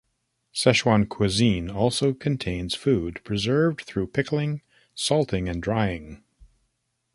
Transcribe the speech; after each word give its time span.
Sichuan 0.51 1.07
cuisine 1.07 1.69
often 1.69 2.15
contains 2.15 2.73
food 2.73 3.21
preserved 3.23 3.81
through 3.81 4.07
pickling, 4.07 4.63
salting 4.95 5.47
and 5.47 5.61
drying. 5.61 6.23